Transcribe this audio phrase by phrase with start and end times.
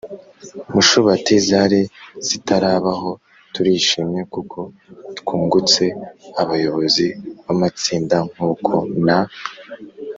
[0.73, 1.81] mushubati zari
[2.27, 3.09] zitarabaho.
[3.53, 4.59] turishimye kuko
[5.19, 5.83] twungutse
[6.41, 7.05] abayobozi
[7.43, 8.71] b’amatsinda nk’uko
[9.05, 9.07] n